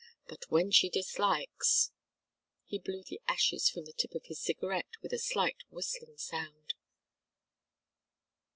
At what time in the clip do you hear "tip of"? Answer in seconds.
3.93-4.25